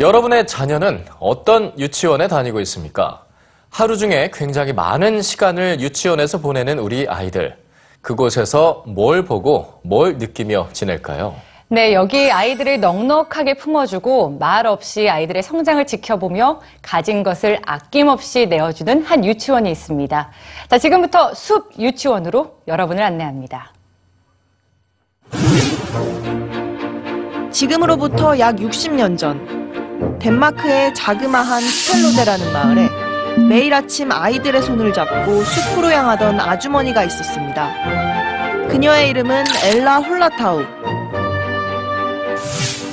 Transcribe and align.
여러분의 0.00 0.46
자녀는 0.46 1.04
어떤 1.18 1.78
유치원에 1.78 2.26
다니고 2.26 2.58
있습니까? 2.60 3.22
하루 3.68 3.98
중에 3.98 4.30
굉장히 4.32 4.72
많은 4.72 5.20
시간을 5.20 5.78
유치원에서 5.80 6.38
보내는 6.38 6.78
우리 6.78 7.06
아이들. 7.06 7.58
그곳에서 8.00 8.82
뭘 8.86 9.26
보고 9.26 9.80
뭘 9.84 10.16
느끼며 10.16 10.70
지낼까요? 10.72 11.34
네, 11.68 11.92
여기 11.92 12.32
아이들을 12.32 12.80
넉넉하게 12.80 13.54
품어주고 13.58 14.38
말 14.40 14.66
없이 14.66 15.10
아이들의 15.10 15.42
성장을 15.42 15.86
지켜보며 15.86 16.62
가진 16.80 17.22
것을 17.22 17.60
아낌없이 17.66 18.46
내어주는 18.46 19.04
한 19.04 19.22
유치원이 19.22 19.70
있습니다. 19.70 20.30
자, 20.68 20.78
지금부터 20.78 21.34
숲 21.34 21.78
유치원으로 21.78 22.56
여러분을 22.66 23.02
안내합니다. 23.02 23.74
지금으로부터 27.50 28.38
약 28.38 28.56
60년 28.56 29.18
전 29.18 29.59
덴마크의 30.20 30.94
자그마한 30.94 31.60
스텔로데라는 31.62 32.52
마을에 32.52 32.88
매일 33.48 33.72
아침 33.72 34.12
아이들의 34.12 34.62
손을 34.62 34.92
잡고 34.92 35.42
숲으로 35.42 35.90
향하던 35.90 36.38
아주머니가 36.38 37.04
있었습니다. 37.04 38.68
그녀의 38.68 39.08
이름은 39.10 39.44
엘라 39.64 39.98
홀라타우. 39.98 40.62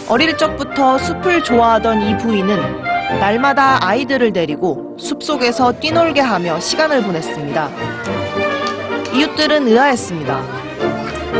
어릴 0.07 0.37
적부터 0.37 0.97
숲을 0.97 1.43
좋아하던 1.43 2.01
이 2.01 2.17
부인은 2.17 2.81
날마다 3.19 3.85
아이들을 3.85 4.31
데리고 4.31 4.95
숲속에서 4.97 5.73
뛰놀게 5.73 6.21
하며 6.21 6.59
시간을 6.59 7.03
보냈습니다. 7.03 7.69
이웃들은 9.13 9.67
의아했습니다. 9.67 10.41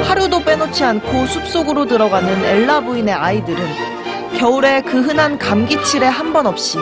하루도 0.03 0.43
빼놓지 0.43 0.83
않고 0.83 1.25
숲속으로 1.27 1.85
들어가는 1.85 2.43
엘라 2.43 2.81
부인의 2.81 3.13
아이들은 3.13 4.06
겨울에 4.35 4.81
그 4.81 5.01
흔한 5.01 5.37
감기칠에 5.37 6.05
한 6.05 6.33
번 6.33 6.45
없이 6.45 6.77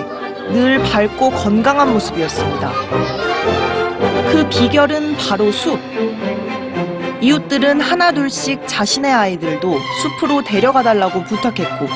늘 0.51 0.81
밝고 0.83 1.31
건강한 1.31 1.93
모습이었습니다. 1.93 2.71
그 4.31 4.47
비결은 4.49 5.15
바로 5.17 5.51
숲. 5.51 5.79
이웃들은 7.21 7.79
하나둘씩 7.79 8.67
자신의 8.67 9.11
아이들도 9.11 9.77
숲으로 10.01 10.43
데려가 10.43 10.83
달라고 10.83 11.23
부탁했고, 11.23 11.87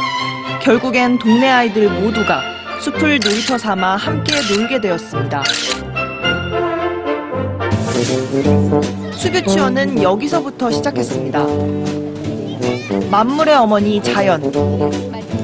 결국엔 0.61 1.19
동네 1.19 1.49
아이들 1.49 1.89
모두가 1.89 2.41
숲을 2.81 3.19
놀이터 3.19 3.57
삼아 3.57 3.97
함께 3.97 4.35
놀게 4.55 4.79
되었습니다. 4.81 5.43
숲유치원은 9.11 10.01
여기서부터 10.01 10.71
시작했습니다. 10.71 11.45
만물의 13.11 13.55
어머니 13.55 14.01
자연. 14.01 14.41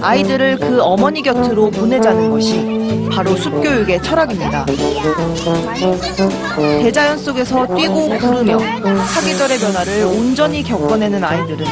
아이들을 0.02 0.58
그 0.58 0.82
어머니 0.82 1.22
곁으로 1.22 1.72
보내자는 1.72 2.30
것이 2.30 3.08
바로 3.12 3.36
숲교육의 3.36 4.02
철학입니다. 4.02 4.66
대자연 6.82 7.18
속에서 7.18 7.66
뛰고 7.76 8.10
구르며 8.18 8.60
사계절의 9.08 9.58
변화를 9.60 10.04
온전히 10.06 10.64
겪어내는 10.64 11.24
아이들은 11.24 11.66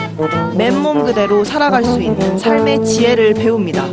맨몸 0.58 1.04
그대로 1.06 1.44
살아갈 1.44 1.84
수 1.84 2.02
있는 2.02 2.38
삶의 2.38 2.86
지혜를 2.86 3.34
배웁니다. 3.34 3.86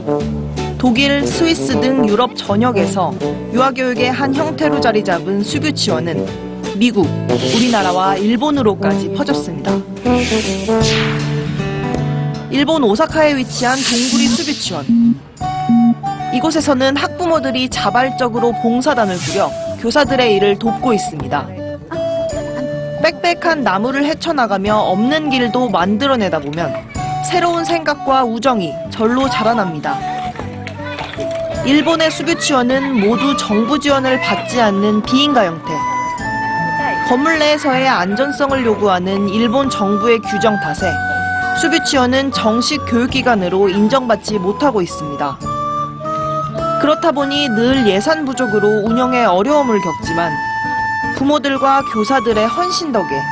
독일, 0.78 1.26
스위스 1.26 1.78
등 1.80 2.08
유럽 2.08 2.34
전역에서 2.34 3.12
유아교육의 3.52 4.10
한 4.10 4.34
형태로 4.34 4.80
자리 4.80 5.04
잡은 5.04 5.42
수교치원은 5.42 6.50
미국, 6.78 7.06
우리나라와 7.28 8.16
일본으로까지 8.16 9.12
퍼졌습니다. 9.12 9.72
일본 12.60 12.84
오사카에 12.84 13.36
위치한 13.36 13.74
동구리 13.74 14.28
수비치원. 14.28 14.84
이곳에서는 16.34 16.94
학부모들이 16.94 17.70
자발적으로 17.70 18.52
봉사단을 18.60 19.16
꾸려 19.16 19.50
교사들의 19.80 20.34
일을 20.34 20.58
돕고 20.58 20.92
있습니다. 20.92 21.48
빽빽한 23.02 23.64
나무를 23.64 24.04
헤쳐나가며 24.04 24.76
없는 24.76 25.30
길도 25.30 25.70
만들어내다 25.70 26.40
보면 26.40 26.74
새로운 27.30 27.64
생각과 27.64 28.24
우정이 28.24 28.74
절로 28.90 29.26
자라납니다. 29.30 29.98
일본의 31.64 32.10
수교치원은 32.10 33.00
모두 33.00 33.38
정부 33.38 33.80
지원을 33.80 34.20
받지 34.20 34.60
않는 34.60 35.00
비인가 35.04 35.46
형태. 35.46 35.72
건물 37.08 37.38
내에서의 37.38 37.88
안전성을 37.88 38.66
요구하는 38.66 39.30
일본 39.30 39.70
정부의 39.70 40.18
규정 40.18 40.60
탓에 40.60 40.92
수비치원은 41.60 42.32
정식 42.32 42.78
교육기관으로 42.86 43.68
인정받지 43.68 44.38
못하고 44.38 44.80
있습니다. 44.80 45.38
그렇다 46.80 47.12
보니 47.12 47.50
늘 47.50 47.86
예산 47.86 48.24
부족으로 48.24 48.66
운영에 48.86 49.26
어려움을 49.26 49.78
겪지만 49.82 50.32
부모들과 51.16 51.82
교사들의 51.92 52.48
헌신 52.48 52.92
덕에 52.92 53.22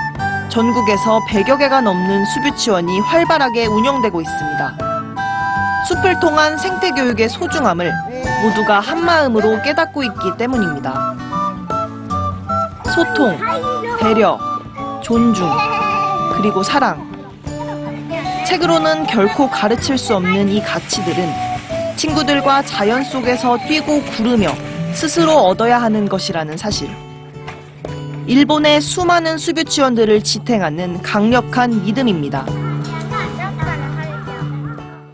전국에서 0.51 1.21
100여 1.31 1.59
개가 1.59 1.81
넘는 1.81 2.27
수비치원이 2.27 3.01
활발하게 3.01 3.65
운영되고 3.65 4.21
있습니다. 4.21 4.79
숲을 5.89 6.21
통한 6.21 6.59
생태교육의 6.59 7.31
소중함을 7.31 7.91
모두가 8.43 8.81
한마음으로 8.81 9.63
깨닫고 9.63 10.03
있기 10.03 10.37
때문입니다. 10.37 11.15
소통, 12.95 13.39
배려, 13.99 14.39
존중, 15.03 15.49
그리고 16.37 16.63
사랑. 16.63 17.18
책으로는 18.49 19.07
결코 19.07 19.51
가르칠 19.51 19.99
수 19.99 20.17
없는 20.17 20.49
이 20.49 20.63
가치들은 20.63 21.29
친구들과 21.97 22.63
자연 22.63 23.05
속에서 23.05 23.59
뛰고 23.69 24.01
구르며 24.05 24.55
스스로 24.95 25.33
얻어야 25.35 25.83
하는 25.83 26.09
것이라는 26.09 26.57
사실. 26.57 26.89
일본의 28.27 28.81
수많은 28.81 29.37
수교치원들을 29.37 30.23
지탱하는 30.23 31.03
강력한 31.03 31.85
믿음입니다. 31.85 32.47